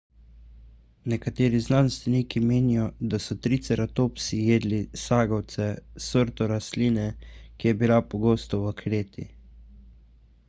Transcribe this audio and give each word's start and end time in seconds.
nekateri 1.11 1.57
znanstveniki 1.65 2.39
menijo 2.51 2.85
da 3.11 3.19
so 3.25 3.35
triceratopsi 3.47 4.39
jedli 4.47 4.79
sagovce 5.01 5.67
sorto 6.05 6.47
rastline 6.53 7.07
ki 7.25 7.69
je 7.71 7.75
bila 7.83 7.99
pogosta 8.15 8.61
v 8.65 8.73
kreti 8.81 9.27